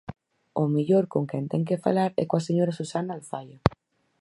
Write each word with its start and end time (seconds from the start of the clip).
Ao 0.57 0.65
mellor 0.75 1.05
con 1.13 1.23
quen 1.29 1.45
ten 1.51 1.63
que 1.69 1.81
falar 1.85 2.11
é 2.21 2.23
coa 2.29 2.45
señora 2.47 2.77
Susana 2.79 3.11
Alfaia. 3.17 3.57